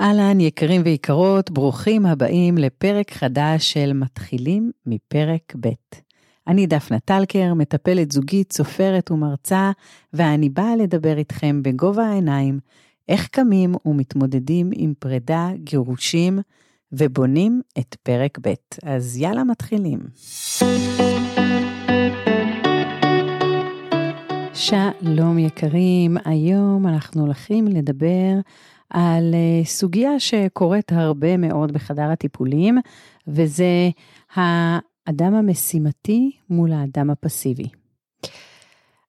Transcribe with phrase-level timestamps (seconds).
[0.00, 5.68] אהלן, יקרים ויקרות, ברוכים הבאים לפרק חדש של מתחילים מפרק ב'.
[6.46, 9.70] אני דפנה טלקר, מטפלת זוגית, סופרת ומרצה,
[10.12, 12.58] ואני באה לדבר איתכם בגובה העיניים,
[13.08, 16.38] איך קמים ומתמודדים עם פרידה, גירושים,
[16.92, 18.54] ובונים את פרק ב'.
[18.82, 20.00] אז יאללה, מתחילים.
[24.54, 28.32] שלום יקרים, היום אנחנו הולכים לדבר
[28.90, 32.78] על אה, סוגיה שקורית הרבה מאוד בחדר הטיפולים,
[33.26, 33.90] וזה
[34.34, 37.68] האדם המשימתי מול האדם הפסיבי.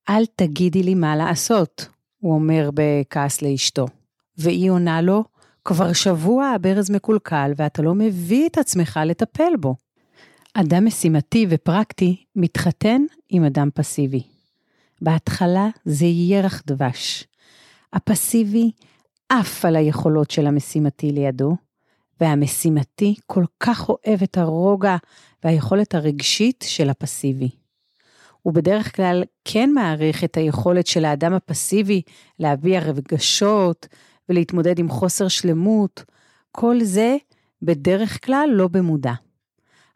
[0.10, 1.88] אל תגידי לי מה לעשות,
[2.20, 3.86] הוא אומר בכעס לאשתו,
[4.38, 5.24] והיא עונה לו,
[5.66, 9.76] כבר שבוע הברז מקולקל ואתה לא מביא את עצמך לטפל בו.
[10.54, 14.22] אדם משימתי ופרקטי מתחתן עם אדם פסיבי.
[15.02, 17.28] בהתחלה זה ירח דבש.
[17.94, 18.72] הפסיבי
[19.30, 21.56] עף על היכולות של המשימתי לידו,
[22.22, 24.98] והמשימתי כל כך אוהב את הרוגע
[25.44, 27.50] והיכולת הרגשית של הפסיבי.
[28.42, 32.02] הוא בדרך כלל כן מעריך את היכולת של האדם הפסיבי
[32.40, 33.88] להביע רגשות
[34.30, 36.04] ולהתמודד עם חוסר שלמות,
[36.52, 37.18] כל זה
[37.62, 39.14] בדרך כלל לא במודע.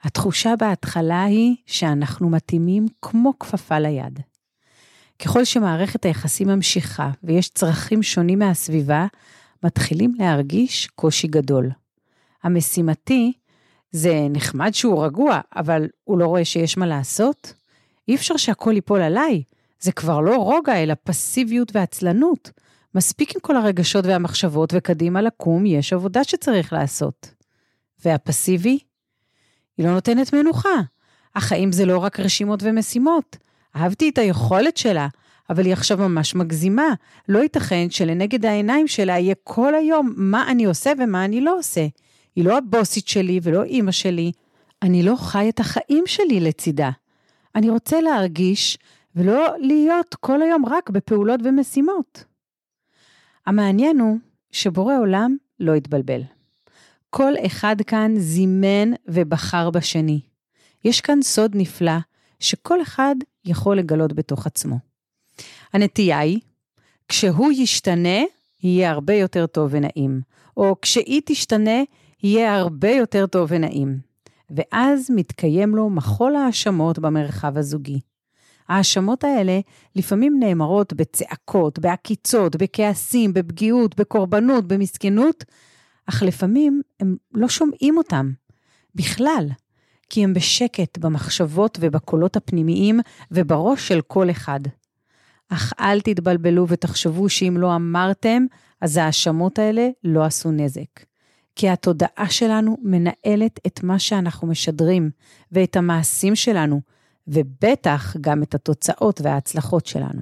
[0.04, 4.20] התחושה בהתחלה היא שאנחנו מתאימים כמו כפפה ליד.
[5.22, 9.06] ככל שמערכת היחסים ממשיכה ויש צרכים שונים מהסביבה,
[9.64, 11.70] מתחילים להרגיש קושי גדול.
[12.44, 13.34] המשימתי,
[13.92, 17.54] זה נחמד שהוא רגוע, אבל הוא לא רואה שיש מה לעשות?
[18.08, 19.44] אי אפשר שהכל ייפול עליי.
[19.80, 22.52] זה כבר לא רוגע, אלא פסיביות ועצלנות.
[22.96, 27.34] מספיק עם כל הרגשות והמחשבות, וקדימה לקום, יש עבודה שצריך לעשות.
[28.06, 28.80] והפסיבי?
[29.78, 30.70] היא לא נותנת מנוחה.
[31.36, 33.38] החיים זה לא רק רשימות ומשימות.
[33.76, 35.08] אהבתי את היכולת שלה,
[35.50, 36.94] אבל היא עכשיו ממש מגזימה.
[37.30, 41.88] לא ייתכן שלנגד העיניים שלה יהיה כל היום מה אני עושה ומה אני לא עושה.
[42.36, 44.32] היא לא הבוסית שלי ולא אימא שלי.
[44.82, 46.90] אני לא חי את החיים שלי לצידה.
[47.56, 48.78] אני רוצה להרגיש
[49.16, 52.24] ולא להיות כל היום רק בפעולות ומשימות.
[53.46, 54.18] המעניין הוא
[54.52, 56.22] שבורא עולם לא התבלבל.
[57.10, 60.22] כל אחד כאן זימן ובחר בשני.
[60.84, 61.98] יש כאן סוד נפלא
[62.40, 63.16] שכל אחד
[63.46, 64.80] יכול לגלות בתוך עצמו.
[65.74, 66.40] הנטייה היא,
[67.08, 68.20] כשהוא ישתנה,
[68.64, 70.22] יהיה הרבה יותר טוב ונעים,
[70.58, 71.82] או כשהיא תשתנה,
[72.24, 74.00] יהיה הרבה יותר טוב ונעים.
[74.50, 78.00] ואז מתקיים לו מחול האשמות במרחב הזוגי.
[78.70, 79.60] ההאשמות האלה
[79.96, 85.44] לפעמים נאמרות בצעקות, בעקיצות, בכעסים, בפגיעות, בקורבנות, במסכנות,
[86.06, 88.32] אך לפעמים הם לא שומעים אותם
[88.96, 89.48] בכלל.
[90.14, 93.00] כי הם בשקט במחשבות ובקולות הפנימיים
[93.32, 94.60] ובראש של כל אחד.
[95.50, 98.46] אך אל תתבלבלו ותחשבו שאם לא אמרתם,
[98.82, 101.06] אז ההאשמות האלה לא עשו נזק.
[101.56, 105.12] כי התודעה שלנו מנהלת את מה שאנחנו משדרים
[105.52, 106.82] ואת המעשים שלנו,
[107.28, 110.22] ובטח גם את התוצאות וההצלחות שלנו.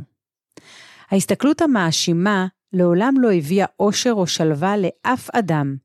[1.11, 5.75] ההסתכלות המאשימה לעולם לא הביאה אושר או שלווה לאף אדם,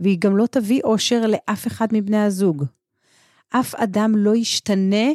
[0.00, 2.64] והיא גם לא תביא אושר לאף אחד מבני הזוג.
[3.50, 5.06] אף אדם לא ישתנה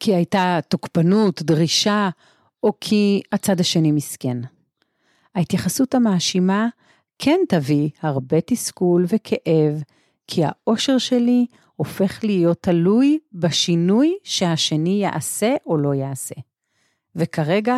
[0.00, 2.08] כי הייתה תוקפנות, דרישה,
[2.62, 4.38] או כי הצד השני מסכן.
[5.34, 6.68] ההתייחסות המאשימה
[7.18, 9.82] כן תביא הרבה תסכול וכאב,
[10.26, 11.46] כי האושר שלי
[11.76, 16.34] הופך להיות תלוי בשינוי שהשני יעשה או לא יעשה.
[17.16, 17.76] וכרגע,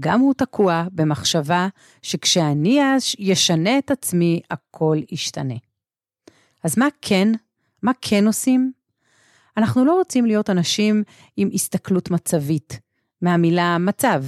[0.00, 1.68] גם הוא תקוע במחשבה
[2.02, 2.80] שכשאני
[3.18, 5.54] ישנה את עצמי, הכל ישתנה.
[6.64, 7.32] אז מה כן?
[7.82, 8.72] מה כן עושים?
[9.60, 11.02] אנחנו לא רוצים להיות אנשים
[11.36, 12.80] עם הסתכלות מצבית,
[13.22, 14.24] מהמילה מצב.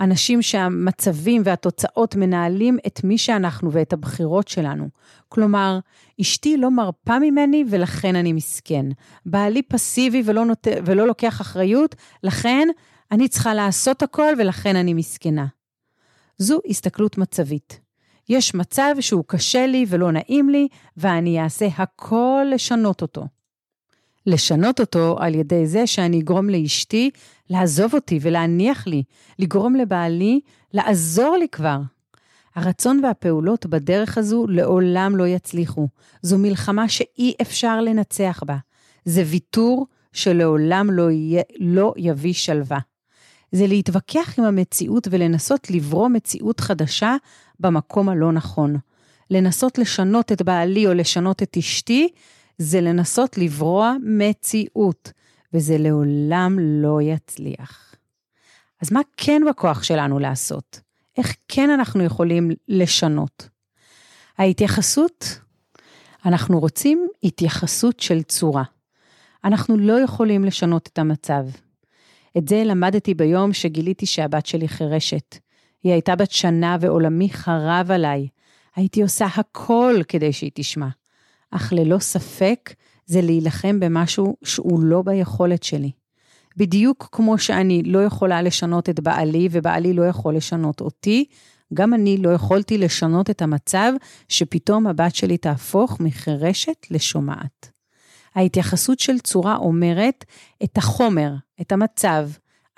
[0.00, 4.88] אנשים שהמצבים והתוצאות מנהלים את מי שאנחנו ואת הבחירות שלנו.
[5.28, 5.78] כלומר,
[6.20, 8.86] אשתי לא מרפה ממני ולכן אני מסכן.
[9.26, 10.66] בעלי פסיבי ולא, נות...
[10.84, 12.68] ולא לוקח אחריות, לכן
[13.12, 15.46] אני צריכה לעשות הכל ולכן אני מסכנה.
[16.38, 17.80] זו הסתכלות מצבית.
[18.28, 23.39] יש מצב שהוא קשה לי ולא נעים לי, ואני אעשה הכל לשנות אותו.
[24.26, 27.10] לשנות אותו על ידי זה שאני אגרום לאשתי
[27.50, 29.02] לעזוב אותי ולהניח לי,
[29.38, 30.40] לגרום לבעלי
[30.72, 31.78] לעזור לי כבר.
[32.54, 35.88] הרצון והפעולות בדרך הזו לעולם לא יצליחו.
[36.22, 38.56] זו מלחמה שאי אפשר לנצח בה.
[39.04, 42.78] זה ויתור שלעולם לא, יהיה, לא יביא שלווה.
[43.52, 47.16] זה להתווכח עם המציאות ולנסות לברוא מציאות חדשה
[47.60, 48.76] במקום הלא נכון.
[49.30, 52.08] לנסות לשנות את בעלי או לשנות את אשתי,
[52.62, 55.12] זה לנסות לברוע מציאות,
[55.52, 57.94] וזה לעולם לא יצליח.
[58.82, 60.80] אז מה כן בכוח שלנו לעשות?
[61.18, 63.48] איך כן אנחנו יכולים לשנות?
[64.38, 65.38] ההתייחסות,
[66.26, 68.64] אנחנו רוצים התייחסות של צורה.
[69.44, 71.44] אנחנו לא יכולים לשנות את המצב.
[72.38, 75.38] את זה למדתי ביום שגיליתי שהבת שלי חירשת.
[75.82, 78.28] היא הייתה בת שנה ועולמי חרב עליי.
[78.76, 80.88] הייתי עושה הכל כדי שהיא תשמע.
[81.50, 82.74] אך ללא ספק
[83.06, 85.90] זה להילחם במשהו שהוא לא ביכולת שלי.
[86.56, 91.24] בדיוק כמו שאני לא יכולה לשנות את בעלי ובעלי לא יכול לשנות אותי,
[91.74, 93.92] גם אני לא יכולתי לשנות את המצב
[94.28, 97.70] שפתאום הבת שלי תהפוך מחירשת לשומעת.
[98.34, 100.24] ההתייחסות של צורה אומרת
[100.64, 102.28] את החומר, את המצב,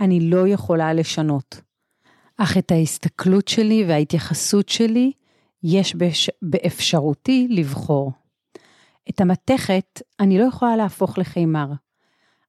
[0.00, 1.60] אני לא יכולה לשנות.
[2.36, 5.12] אך את ההסתכלות שלי וההתייחסות שלי
[5.62, 5.96] יש
[6.42, 8.12] באפשרותי לבחור.
[9.08, 11.66] את המתכת אני לא יכולה להפוך לחימר,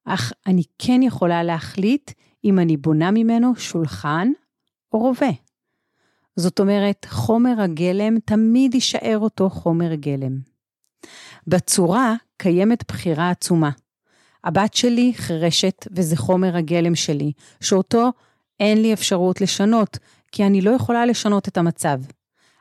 [0.04, 2.10] אך אני כן יכולה להחליט
[2.44, 4.28] אם אני בונה ממנו שולחן
[4.92, 5.30] או רובה.
[6.36, 10.38] זאת אומרת, חומר הגלם תמיד יישאר אותו חומר גלם.
[11.46, 13.70] בצורה קיימת בחירה עצומה.
[14.44, 18.10] הבת שלי חירשת וזה חומר הגלם שלי, שאותו
[18.60, 19.98] אין לי אפשרות לשנות,
[20.32, 22.00] כי אני לא יכולה לשנות את המצב.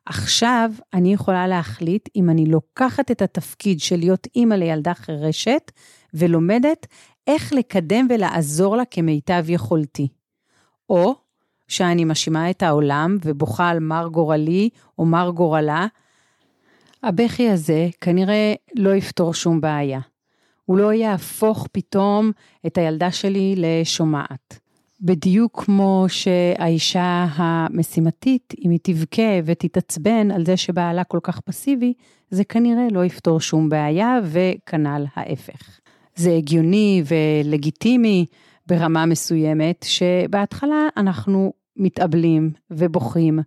[0.06, 5.72] עכשיו אני יכולה להחליט אם אני לוקחת את התפקיד של להיות אימא לילדה חירשת
[6.14, 6.88] ולומדת
[7.28, 10.08] איך לקדם ולעזור לה כמיטב יכולתי.
[10.90, 11.16] או
[11.68, 15.88] שאני מאשימה את העולם ובוכה על מר גורלי או מר גורלה,
[17.04, 20.00] הבכי הזה כנראה לא יפתור שום בעיה.
[20.66, 22.32] הוא לא יהפוך פתאום
[22.66, 24.63] את הילדה שלי לשומעת.
[25.04, 31.94] בדיוק כמו שהאישה המשימתית, אם היא תבכה ותתעצבן על זה שבעלה כל כך פסיבי,
[32.30, 35.80] זה כנראה לא יפתור שום בעיה, וכנ"ל ההפך.
[36.16, 38.26] זה הגיוני ולגיטימי
[38.68, 43.40] ברמה מסוימת, שבהתחלה אנחנו מתאבלים ובוכים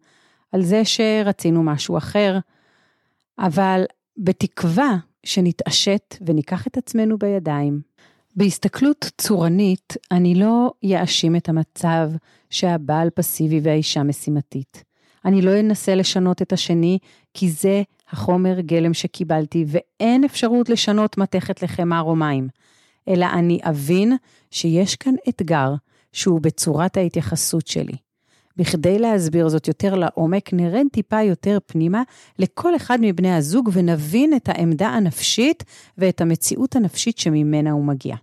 [0.52, 2.38] על זה שרצינו משהו אחר,
[3.38, 3.84] אבל
[4.18, 7.80] בתקווה שנתעשת וניקח את עצמנו בידיים.
[8.36, 12.10] בהסתכלות צורנית, אני לא יאשים את המצב
[12.50, 14.84] שהבעל פסיבי והאישה משימתית.
[15.24, 16.98] אני לא אנסה לשנות את השני,
[17.34, 22.48] כי זה החומר גלם שקיבלתי, ואין אפשרות לשנות מתכת לחמר או מים.
[23.08, 24.16] אלא אני אבין
[24.50, 25.74] שיש כאן אתגר
[26.12, 27.96] שהוא בצורת ההתייחסות שלי.
[28.56, 32.02] בכדי להסביר זאת יותר לעומק, נרד טיפה יותר פנימה
[32.38, 35.64] לכל אחד מבני הזוג ונבין את העמדה הנפשית
[35.98, 38.16] ואת המציאות הנפשית שממנה הוא מגיע.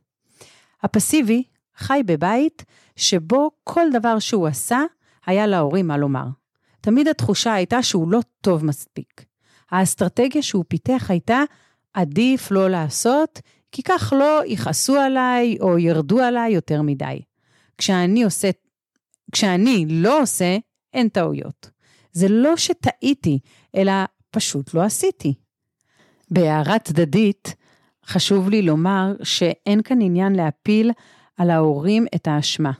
[0.84, 1.44] הפסיבי
[1.76, 2.64] חי בבית
[2.96, 4.80] שבו כל דבר שהוא עשה,
[5.26, 6.26] היה להורים מה לומר.
[6.82, 9.26] תמיד התחושה הייתה שהוא לא טוב מספיק.
[9.72, 11.44] האסטרטגיה שהוא פיתח הייתה,
[11.94, 13.40] עדיף לא לעשות,
[13.72, 17.22] כי כך לא יכעסו עליי או ירדו עליי יותר מדי.
[17.78, 18.50] כשאני עושה
[19.34, 20.58] כשאני לא עושה,
[20.94, 21.70] אין טעויות.
[22.12, 23.40] זה לא שטעיתי,
[23.76, 23.94] אלא
[24.32, 25.34] פשוט לא עשיתי.
[26.32, 27.56] בהערה צדדית,
[28.08, 30.92] חשוב לי לומר שאין כאן עניין להפיל
[31.38, 32.72] על ההורים את האשמה.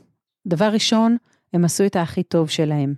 [0.48, 1.18] דבר ראשון,
[1.54, 2.94] הם עשו את הכי טוב שלהם.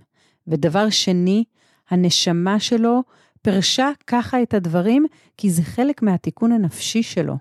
[0.46, 1.44] ודבר שני,
[1.90, 3.02] הנשמה שלו
[3.42, 5.06] פרשה ככה את הדברים,
[5.36, 7.36] כי זה חלק מהתיקון הנפשי שלו.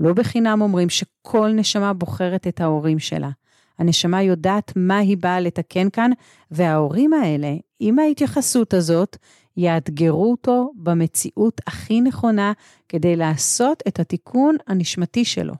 [0.00, 3.30] לא בחינם אומרים שכל נשמה בוחרת את ההורים שלה.
[3.78, 6.10] הנשמה יודעת מה היא באה לתקן כאן,
[6.50, 9.16] וההורים האלה, עם ההתייחסות הזאת,
[9.56, 12.52] יאתגרו אותו במציאות הכי נכונה
[12.88, 15.54] כדי לעשות את התיקון הנשמתי שלו.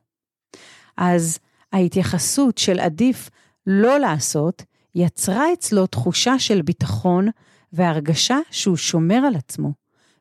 [0.97, 1.39] אז
[1.73, 3.31] ההתייחסות של עדיף
[3.67, 4.63] לא לעשות,
[4.95, 7.29] יצרה אצלו תחושה של ביטחון
[7.73, 9.73] והרגשה שהוא שומר על עצמו.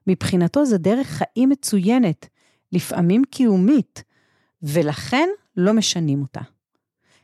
[0.08, 2.28] מבחינתו זו דרך חיים מצוינת,
[2.72, 4.04] לפעמים קיומית,
[4.64, 6.42] ולכן לא משנים אותה.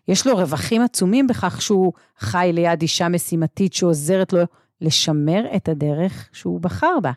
[0.09, 4.39] יש לו רווחים עצומים בכך שהוא חי ליד אישה משימתית שעוזרת לו
[4.81, 7.11] לשמר את הדרך שהוא בחר בה.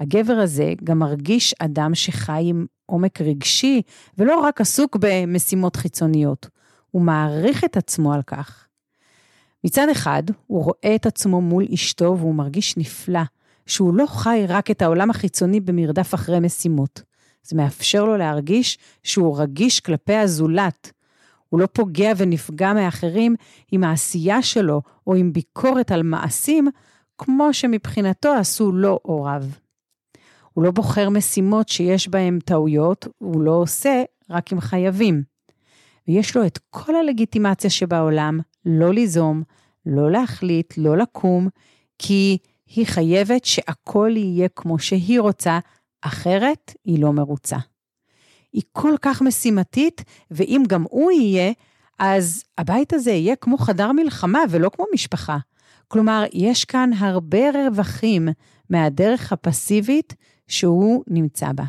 [0.00, 3.82] הגבר הזה גם מרגיש אדם שחי עם עומק רגשי,
[4.18, 6.48] ולא רק עסוק במשימות חיצוניות.
[6.90, 8.66] הוא מעריך את עצמו על כך.
[9.64, 13.22] מצד אחד, הוא רואה את עצמו מול אשתו והוא מרגיש נפלא,
[13.66, 17.02] שהוא לא חי רק את העולם החיצוני במרדף אחרי משימות.
[17.42, 20.92] זה מאפשר לו להרגיש שהוא רגיש כלפי הזולת,
[21.48, 23.34] הוא לא פוגע ונפגע מאחרים
[23.72, 26.68] עם העשייה שלו או עם ביקורת על מעשים,
[27.18, 29.44] כמו שמבחינתו עשו לו הוריו.
[30.52, 35.22] הוא לא בוחר משימות שיש בהן טעויות, הוא לא עושה רק אם חייבים.
[36.08, 39.42] ויש לו את כל הלגיטימציה שבעולם לא ליזום,
[39.86, 41.48] לא להחליט, לא לקום,
[41.98, 45.58] כי היא חייבת שהכל יהיה כמו שהיא רוצה,
[46.02, 47.56] אחרת היא לא מרוצה.
[48.56, 51.52] היא כל כך משימתית, ואם גם הוא יהיה,
[51.98, 55.38] אז הבית הזה יהיה כמו חדר מלחמה ולא כמו משפחה.
[55.88, 58.28] כלומר, יש כאן הרבה רווחים
[58.70, 60.14] מהדרך הפסיבית
[60.48, 61.64] שהוא נמצא בה.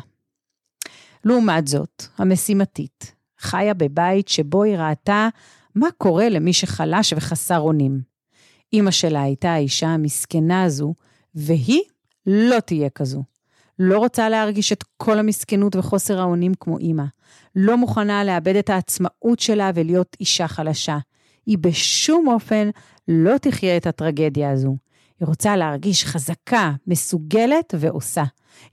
[1.24, 5.28] לעומת זאת, המשימתית חיה בבית שבו היא ראתה
[5.74, 8.00] מה קורה למי שחלש וחסר אונים.
[8.72, 10.94] אימא שלה הייתה האישה המסכנה הזו,
[11.34, 11.82] והיא
[12.26, 13.22] לא תהיה כזו.
[13.78, 17.04] לא רוצה להרגיש את כל המסכנות וחוסר האונים כמו אימא.
[17.56, 20.98] לא מוכנה לאבד את העצמאות שלה ולהיות אישה חלשה.
[21.46, 22.70] היא בשום אופן
[23.08, 24.76] לא תחיה את הטרגדיה הזו.
[25.20, 28.24] היא רוצה להרגיש חזקה, מסוגלת ועושה.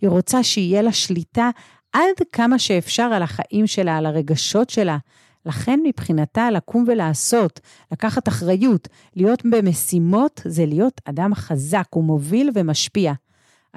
[0.01, 1.49] היא רוצה שיהיה לה שליטה
[1.93, 4.97] עד כמה שאפשר על החיים שלה, על הרגשות שלה.
[5.45, 7.59] לכן מבחינתה לקום ולעשות,
[7.91, 13.13] לקחת אחריות, להיות במשימות, זה להיות אדם חזק ומוביל ומשפיע.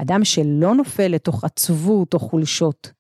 [0.01, 2.93] אדם שלא נופל לתוך עצבות או חולשות.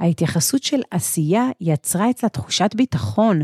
[0.00, 3.42] ההתייחסות של עשייה יצרה אצלה תחושת ביטחון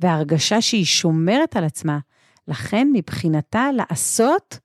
[0.00, 1.98] והרגשה שהיא שומרת על עצמה.
[2.48, 4.58] לכן מבחינתה לעשות,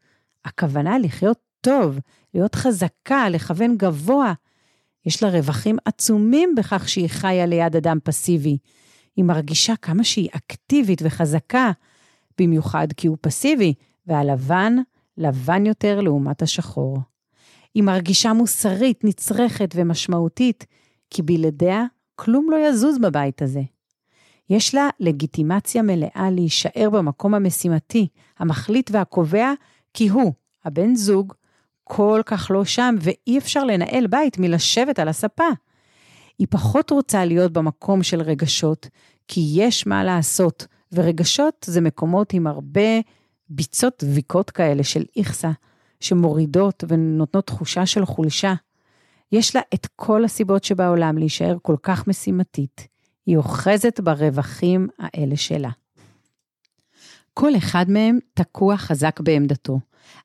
[0.45, 2.00] הכוונה לחיות טוב,
[2.34, 4.34] להיות חזקה, לכוון גבוה.
[5.05, 8.57] יש לה רווחים עצומים בכך שהיא חיה ליד אדם פסיבי.
[9.15, 11.72] היא מרגישה כמה שהיא אקטיבית וחזקה,
[12.38, 13.74] במיוחד כי הוא פסיבי,
[14.07, 14.75] והלבן,
[15.17, 17.00] לבן יותר לעומת השחור.
[17.75, 20.65] היא מרגישה מוסרית, נצרכת ומשמעותית,
[21.10, 23.62] כי בלעדיה כלום לא יזוז בבית הזה.
[24.50, 28.08] יש לה לגיטימציה מלאה להישאר במקום המשימתי,
[28.39, 29.53] המחליט והקובע,
[29.94, 30.34] כי הוא,
[30.65, 31.34] הבן זוג,
[31.84, 35.48] כל כך לא שם, ואי אפשר לנהל בית מלשבת על הספה.
[36.39, 38.88] היא פחות רוצה להיות במקום של רגשות,
[39.27, 43.00] כי יש מה לעשות, ורגשות זה מקומות עם הרבה
[43.50, 45.51] ביצות דביקות כאלה של איכסה,
[46.05, 48.53] שמורידות ונותנות תחושה של חולשה.
[49.31, 52.88] יש לה את כל הסיבות שבעולם להישאר כל כך משימתית.
[53.25, 55.69] היא אוחזת ברווחים האלה שלה.
[57.33, 59.79] כל אחד מהם תקוע חזק בעמדתו.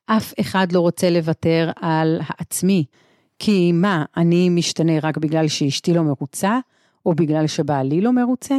[0.07, 2.85] אף אחד לא רוצה לוותר על העצמי,
[3.39, 6.59] כי מה, אני משתנה רק בגלל שאשתי לא מרוצה,
[7.07, 8.59] או בגלל שבעלי לא מרוצה?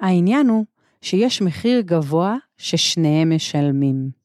[0.00, 0.64] העניין הוא
[1.00, 4.21] שיש מחיר גבוה ששניהם משלמים.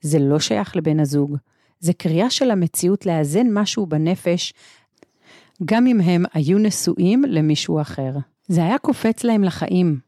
[0.00, 1.36] זה לא שייך לבן הזוג,
[1.80, 4.52] זה קריאה של המציאות לאזן משהו בנפש,
[5.64, 8.12] גם אם הם היו נשואים למישהו אחר.
[8.48, 9.98] זה היה קופץ להם לחיים.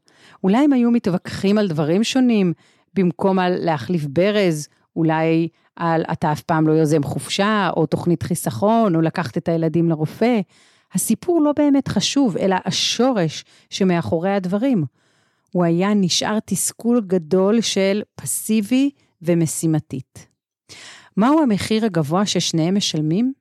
[0.43, 2.53] אולי הם היו מתווכחים על דברים שונים,
[2.93, 8.95] במקום על להחליף ברז, אולי על אתה אף פעם לא יוזם חופשה, או תוכנית חיסכון,
[8.95, 10.39] או לקחת את הילדים לרופא.
[10.93, 14.85] הסיפור לא באמת חשוב, אלא השורש שמאחורי הדברים.
[15.51, 18.89] הוא היה נשאר תסכול גדול של פסיבי
[19.23, 20.27] ומשימתית.
[21.17, 23.33] מהו המחיר הגבוה ששניהם משלמים?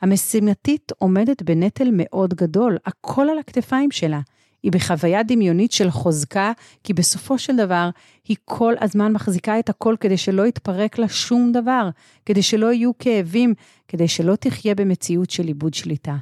[0.00, 4.20] המשימתית עומדת בנטל מאוד גדול, הכל על הכתפיים שלה.
[4.62, 6.52] היא בחוויה דמיונית של חוזקה,
[6.84, 7.90] כי בסופו של דבר
[8.28, 11.88] היא כל הזמן מחזיקה את הכל כדי שלא יתפרק לה שום דבר,
[12.26, 13.54] כדי שלא יהיו כאבים,
[13.88, 16.16] כדי שלא תחיה במציאות של איבוד שליטה.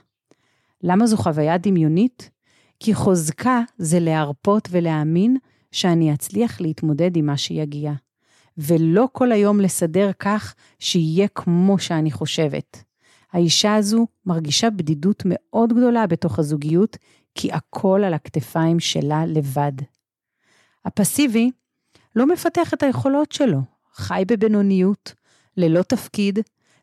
[0.82, 2.30] למה זו חוויה דמיונית?
[2.80, 5.36] כי חוזקה זה להרפות ולהאמין
[5.72, 7.92] שאני אצליח להתמודד עם מה שיגיע.
[8.58, 12.82] ולא כל היום לסדר כך שיהיה כמו שאני חושבת.
[13.32, 16.96] האישה הזו מרגישה בדידות מאוד גדולה בתוך הזוגיות,
[17.34, 19.72] כי הכל על הכתפיים שלה לבד.
[20.84, 21.50] הפסיבי
[22.16, 23.60] לא מפתח את היכולות שלו,
[23.94, 25.14] חי בבינוניות,
[25.56, 26.38] ללא תפקיד,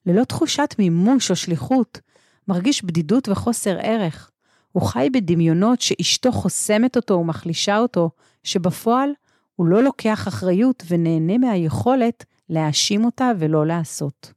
[0.06, 2.00] ללא תחושת מימוש או שליחות,
[2.48, 4.32] מרגיש בדידות וחוסר ערך.
[4.72, 8.10] הוא חי בדמיונות שאשתו חוסמת אותו ומחלישה אותו,
[8.44, 9.10] שבפועל
[9.58, 14.34] הוא לא לוקח אחריות ונהנה מהיכולת להאשים אותה ולא לעשות.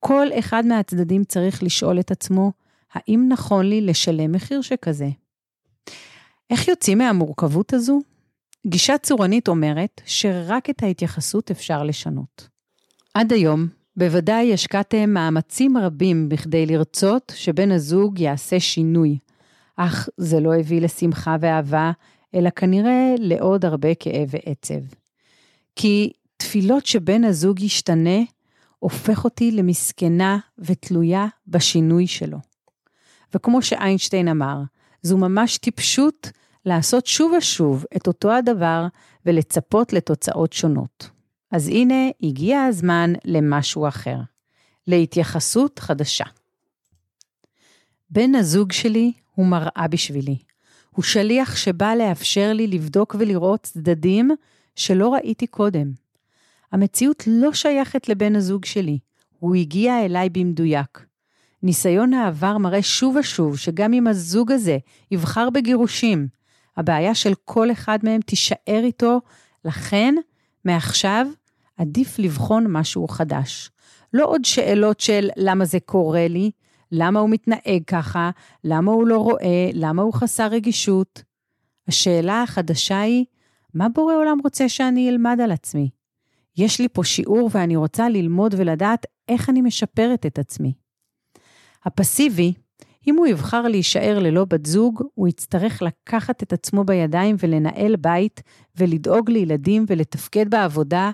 [0.00, 2.52] כל אחד מהצדדים צריך לשאול את עצמו,
[2.92, 5.08] האם נכון לי לשלם מחיר שכזה?
[6.50, 8.00] איך יוצאים מהמורכבות הזו?
[8.66, 12.48] גישה צורנית אומרת שרק את ההתייחסות אפשר לשנות.
[13.14, 19.18] עד היום, בוודאי השקעתם מאמצים רבים בכדי לרצות שבן הזוג יעשה שינוי,
[19.76, 21.92] אך זה לא הביא לשמחה ואהבה,
[22.34, 24.80] אלא כנראה לעוד הרבה כאב ועצב.
[25.76, 28.18] כי תפילות שבן הזוג ישתנה,
[28.78, 32.38] הופך אותי למסכנה ותלויה בשינוי שלו.
[33.34, 34.62] וכמו שאיינשטיין אמר,
[35.02, 36.30] זו ממש טיפשות
[36.64, 38.86] לעשות שוב ושוב את אותו הדבר
[39.26, 41.10] ולצפות לתוצאות שונות.
[41.50, 44.16] אז הנה, הגיע הזמן למשהו אחר,
[44.86, 46.24] להתייחסות חדשה.
[48.10, 50.36] בן הזוג שלי הוא מראה בשבילי.
[50.94, 54.30] הוא שליח שבא לאפשר לי לבדוק ולראות צדדים
[54.76, 55.92] שלא ראיתי קודם.
[56.72, 58.98] המציאות לא שייכת לבן הזוג שלי,
[59.38, 61.06] הוא הגיע אליי במדויק.
[61.62, 64.78] ניסיון העבר מראה שוב ושוב שגם אם הזוג הזה
[65.10, 66.28] יבחר בגירושים,
[66.76, 69.20] הבעיה של כל אחד מהם תישאר איתו,
[69.64, 70.14] לכן,
[70.64, 71.26] מעכשיו,
[71.76, 73.70] עדיף לבחון משהו חדש.
[74.12, 76.50] לא עוד שאלות של למה זה קורה לי,
[76.92, 78.30] למה הוא מתנהג ככה,
[78.64, 81.22] למה הוא לא רואה, למה הוא חסר רגישות.
[81.88, 83.24] השאלה החדשה היא,
[83.74, 85.90] מה בורא עולם רוצה שאני אלמד על עצמי?
[86.56, 90.72] יש לי פה שיעור ואני רוצה ללמוד ולדעת איך אני משפרת את עצמי.
[91.84, 92.52] הפסיבי,
[93.06, 98.42] אם הוא יבחר להישאר ללא בת זוג, הוא יצטרך לקחת את עצמו בידיים ולנהל בית
[98.76, 101.10] ולדאוג לילדים ולתפקד בעבודה.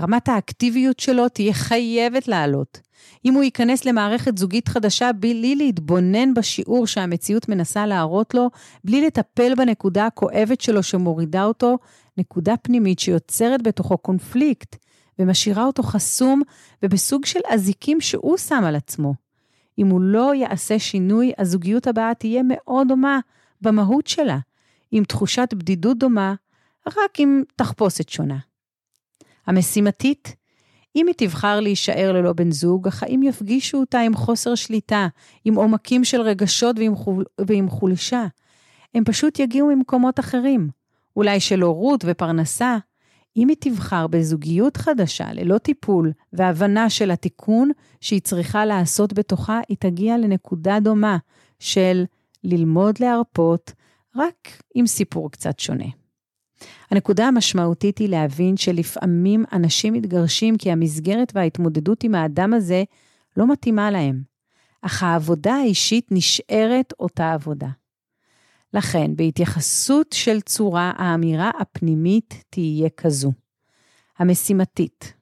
[0.00, 2.80] רמת האקטיביות שלו תהיה חייבת לעלות.
[3.24, 8.50] אם הוא ייכנס למערכת זוגית חדשה בלי להתבונן בשיעור שהמציאות מנסה להראות לו,
[8.84, 11.78] בלי לטפל בנקודה הכואבת שלו שמורידה אותו,
[12.16, 14.76] נקודה פנימית שיוצרת בתוכו קונפליקט
[15.18, 16.42] ומשאירה אותו חסום
[16.82, 19.14] ובסוג של אזיקים שהוא שם על עצמו.
[19.78, 23.20] אם הוא לא יעשה שינוי, הזוגיות הבאה תהיה מאוד דומה
[23.62, 24.38] במהות שלה,
[24.90, 26.34] עם תחושת בדידות דומה,
[26.86, 28.47] רק עם תחפושת שונה.
[29.48, 30.36] המשימתית,
[30.96, 35.08] אם היא תבחר להישאר ללא בן זוג, החיים יפגישו אותה עם חוסר שליטה,
[35.44, 37.24] עם עומקים של רגשות ועם, חול...
[37.40, 38.26] ועם חולשה.
[38.94, 40.68] הם פשוט יגיעו ממקומות אחרים,
[41.16, 42.78] אולי של הורות ופרנסה.
[43.36, 49.76] אם היא תבחר בזוגיות חדשה, ללא טיפול והבנה של התיקון שהיא צריכה לעשות בתוכה, היא
[49.80, 51.18] תגיע לנקודה דומה
[51.58, 52.04] של
[52.44, 53.72] ללמוד להרפות,
[54.16, 56.07] רק עם סיפור קצת שונה.
[56.90, 62.84] הנקודה המשמעותית היא להבין שלפעמים אנשים מתגרשים כי המסגרת וההתמודדות עם האדם הזה
[63.36, 64.22] לא מתאימה להם,
[64.82, 67.68] אך העבודה האישית נשארת אותה עבודה.
[68.74, 73.32] לכן, בהתייחסות של צורה, האמירה הפנימית תהיה כזו.
[74.18, 75.12] המשימתית,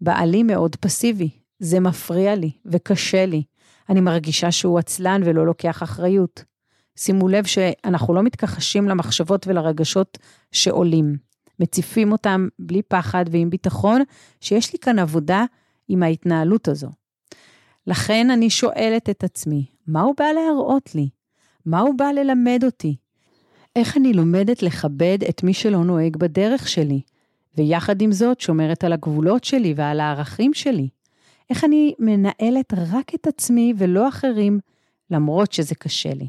[0.00, 3.42] בעלי מאוד פסיבי, זה מפריע לי וקשה לי.
[3.88, 6.44] אני מרגישה שהוא עצלן ולא לוקח אחריות.
[6.96, 10.18] שימו לב שאנחנו לא מתכחשים למחשבות ולרגשות
[10.52, 11.16] שעולים.
[11.60, 14.02] מציפים אותם בלי פחד ועם ביטחון,
[14.40, 15.44] שיש לי כאן עבודה
[15.88, 16.88] עם ההתנהלות הזו.
[17.86, 21.08] לכן אני שואלת את עצמי, מה הוא בא להראות לי?
[21.66, 22.96] מה הוא בא ללמד אותי?
[23.76, 27.00] איך אני לומדת לכבד את מי שלא נוהג בדרך שלי,
[27.56, 30.88] ויחד עם זאת שומרת על הגבולות שלי ועל הערכים שלי?
[31.50, 34.58] איך אני מנהלת רק את עצמי ולא אחרים,
[35.10, 36.28] למרות שזה קשה לי?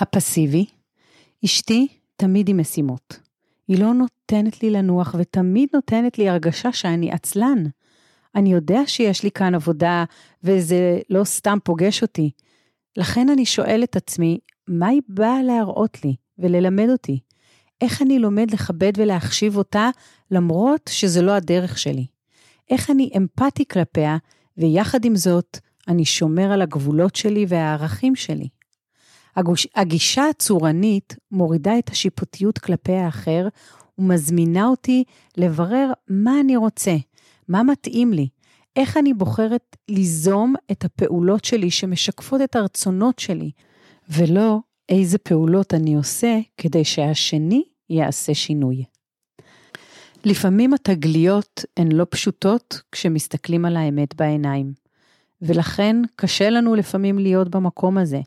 [0.00, 0.66] הפסיבי,
[1.44, 3.18] אשתי תמיד עם משימות.
[3.68, 7.64] היא לא נותנת לי לנוח ותמיד נותנת לי הרגשה שאני עצלן.
[8.34, 10.04] אני יודע שיש לי כאן עבודה
[10.44, 12.30] וזה לא סתם פוגש אותי.
[12.96, 17.20] לכן אני שואל את עצמי, מה היא באה להראות לי וללמד אותי?
[17.80, 19.90] איך אני לומד לכבד ולהחשיב אותה
[20.30, 22.06] למרות שזה לא הדרך שלי?
[22.70, 24.16] איך אני אמפתי כלפיה
[24.58, 28.48] ויחד עם זאת אני שומר על הגבולות שלי והערכים שלי?
[29.36, 33.48] הגוש, הגישה הצורנית מורידה את השיפוטיות כלפי האחר
[33.98, 35.04] ומזמינה אותי
[35.36, 36.96] לברר מה אני רוצה,
[37.48, 38.28] מה מתאים לי,
[38.76, 43.50] איך אני בוחרת ליזום את הפעולות שלי שמשקפות את הרצונות שלי,
[44.08, 48.84] ולא איזה פעולות אני עושה כדי שהשני יעשה שינוי.
[50.24, 54.72] לפעמים התגליות הן לא פשוטות כשמסתכלים על האמת בעיניים,
[55.42, 58.20] ולכן קשה לנו לפעמים להיות במקום הזה.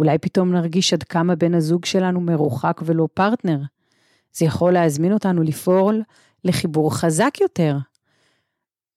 [0.00, 3.60] אולי פתאום נרגיש עד כמה בן הזוג שלנו מרוחק ולא פרטנר.
[4.32, 6.02] זה יכול להזמין אותנו לפעול
[6.44, 7.76] לחיבור חזק יותר.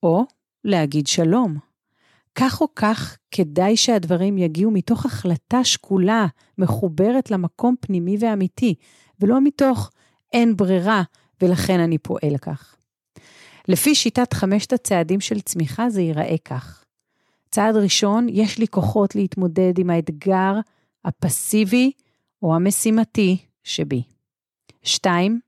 [0.04, 0.24] או
[0.64, 1.58] להגיד שלום.
[2.36, 6.26] כך או כך, כדאי שהדברים יגיעו מתוך החלטה שקולה,
[6.58, 8.76] מחוברת למקום פנימי ואמיתי,
[9.20, 9.92] ולא מתוך
[10.34, 11.04] אין ברירה,
[11.42, 12.76] ולכן אני פועל כך.
[13.68, 16.84] לפי שיטת חמשת הצעדים של צמיחה זה ייראה כך.
[17.52, 20.54] צעד ראשון, יש לי כוחות להתמודד עם האתגר
[21.06, 21.92] הפסיבי
[22.42, 24.04] או המשימתי שבי.
[24.84, 25.40] שתיים,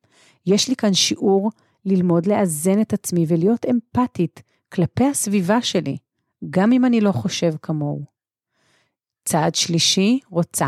[0.45, 1.51] יש לי כאן שיעור
[1.85, 5.97] ללמוד לאזן את עצמי ולהיות אמפתית כלפי הסביבה שלי,
[6.49, 8.05] גם אם אני לא חושב כמוהו.
[9.25, 10.67] צעד שלישי, רוצה.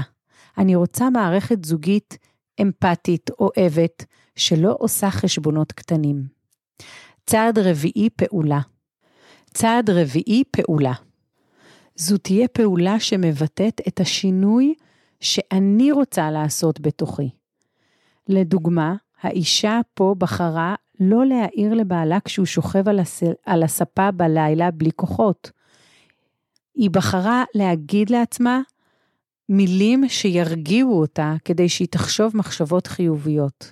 [0.57, 2.17] אני רוצה מערכת זוגית
[2.61, 6.27] אמפתית, אוהבת, שלא עושה חשבונות קטנים.
[7.25, 8.59] צעד רביעי, פעולה.
[9.53, 10.93] צעד רביעי, פעולה.
[11.97, 14.73] זו תהיה פעולה שמבטאת את השינוי
[15.19, 17.29] שאני רוצה לעשות בתוכי.
[18.27, 23.23] לדוגמה, האישה פה בחרה לא להעיר לבעלה כשהוא שוכב על, הס...
[23.45, 25.51] על הספה בלילה בלי כוחות.
[26.75, 28.61] היא בחרה להגיד לעצמה
[29.49, 33.71] מילים שירגיעו אותה כדי שהיא תחשוב מחשבות חיוביות.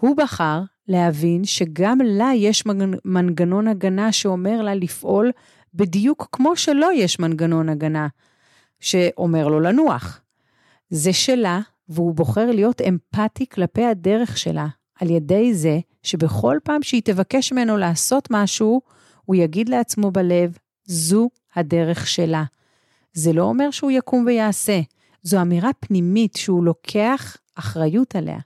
[0.00, 2.64] הוא בחר להבין שגם לה יש
[3.04, 5.30] מנגנון הגנה שאומר לה לפעול
[5.74, 8.08] בדיוק כמו שלא יש מנגנון הגנה
[8.80, 10.20] שאומר לו לנוח.
[10.90, 14.66] זה שלה, והוא בוחר להיות אמפתי כלפי הדרך שלה,
[15.00, 18.80] על ידי זה שבכל פעם שהיא תבקש ממנו לעשות משהו,
[19.24, 22.44] הוא יגיד לעצמו בלב, זו הדרך שלה.
[23.12, 24.80] זה לא אומר שהוא יקום ויעשה,
[25.22, 28.38] זו אמירה פנימית שהוא לוקח אחריות עליה.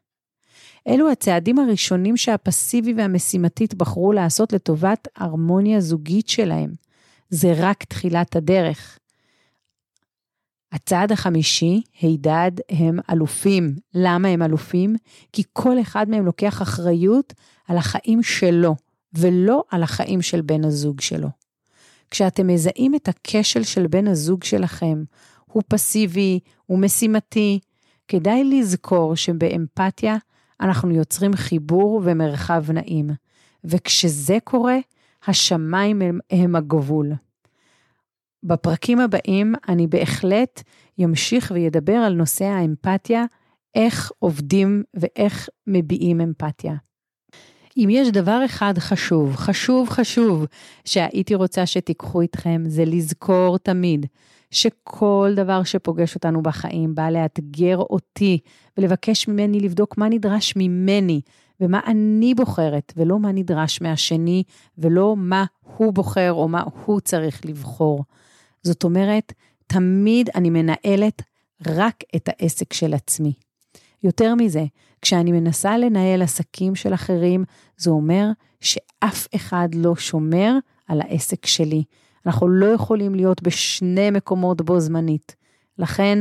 [0.88, 6.87] אלו הצעדים הראשונים שהפסיבי והמשימתית בחרו לעשות לטובת הרמוניה זוגית שלהם.
[7.30, 8.98] זה רק תחילת הדרך.
[10.72, 13.74] הצעד החמישי, הידד, הם אלופים.
[13.94, 14.96] למה הם אלופים?
[15.32, 17.32] כי כל אחד מהם לוקח אחריות
[17.68, 18.76] על החיים שלו,
[19.12, 21.28] ולא על החיים של בן הזוג שלו.
[22.10, 25.04] כשאתם מזהים את הכשל של בן הזוג שלכם,
[25.44, 27.58] הוא פסיבי, הוא משימתי,
[28.08, 30.16] כדאי לזכור שבאמפתיה
[30.60, 33.10] אנחנו יוצרים חיבור ומרחב נעים,
[33.64, 34.76] וכשזה קורה,
[35.28, 37.12] השמיים הם, הם הגבול.
[38.42, 40.62] בפרקים הבאים אני בהחלט
[40.98, 43.24] ימשיך וידבר על נושא האמפתיה,
[43.74, 46.74] איך עובדים ואיך מביעים אמפתיה.
[47.76, 50.46] אם יש דבר אחד חשוב, חשוב, חשוב,
[50.84, 54.06] שהייתי רוצה שתיקחו איתכם, זה לזכור תמיד
[54.50, 58.38] שכל דבר שפוגש אותנו בחיים בא לאתגר אותי
[58.78, 61.20] ולבקש ממני לבדוק מה נדרש ממני
[61.60, 64.42] ומה אני בוחרת, ולא מה נדרש מהשני,
[64.78, 65.44] ולא מה
[65.76, 68.04] הוא בוחר או מה הוא צריך לבחור.
[68.62, 69.32] זאת אומרת,
[69.66, 71.22] תמיד אני מנהלת
[71.66, 73.32] רק את העסק של עצמי.
[74.02, 74.64] יותר מזה,
[75.02, 77.44] כשאני מנסה לנהל עסקים של אחרים,
[77.76, 78.26] זה אומר
[78.60, 80.54] שאף אחד לא שומר
[80.86, 81.84] על העסק שלי.
[82.26, 85.36] אנחנו לא יכולים להיות בשני מקומות בו זמנית.
[85.78, 86.18] לכן,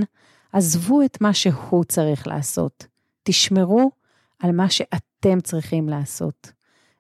[0.54, 2.88] עזבו את מה שהוא צריך לעשות.
[3.24, 3.92] תשמרו
[4.40, 4.70] על מה
[5.18, 6.52] שאתם צריכים לעשות.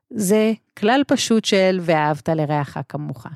[0.10, 3.27] זה כלל פשוט של ואהבת לרעך כמוך.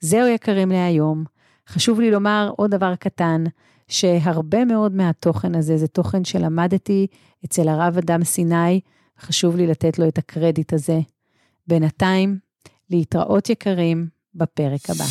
[0.00, 1.24] זהו יקרים להיום.
[1.68, 3.44] חשוב לי לומר עוד דבר קטן,
[3.88, 7.06] שהרבה מאוד מהתוכן הזה זה תוכן שלמדתי
[7.44, 8.80] אצל הרב אדם סיני,
[9.20, 11.00] חשוב לי לתת לו את הקרדיט הזה.
[11.66, 12.38] בינתיים,
[12.90, 15.04] להתראות יקרים בפרק הבא.